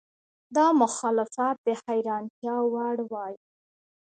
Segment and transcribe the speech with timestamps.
[0.55, 3.33] دا مخالفت د حیرانتیا وړ وای.